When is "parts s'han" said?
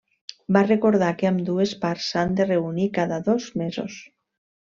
1.83-2.33